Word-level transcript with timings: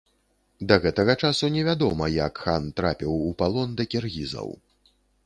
Да 0.69 0.77
гэтага 0.85 1.13
часу 1.27 1.49
не 1.57 1.61
вядома, 1.67 2.07
як 2.13 2.41
хан 2.45 2.65
трапіў 2.81 3.13
у 3.29 3.29
палон 3.43 3.69
да 3.83 3.87
кіргізаў. 3.93 4.49